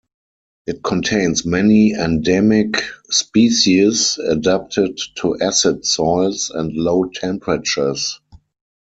It 0.65 0.81
contains 0.81 1.45
many 1.45 1.93
endemic 1.93 2.81
species 3.11 4.17
adapted 4.17 4.99
to 5.17 5.37
acid 5.39 5.85
soils 5.85 6.49
and 6.49 6.73
low 6.75 7.03
temperatures. 7.13 8.19